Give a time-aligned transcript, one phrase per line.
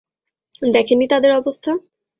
[0.73, 1.71] দেখেননি তাদের অবস্থা?